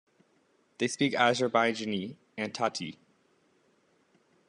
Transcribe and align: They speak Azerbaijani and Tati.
They 0.79 0.87
speak 0.87 1.13
Azerbaijani 1.13 2.15
and 2.35 2.51
Tati. 2.55 2.97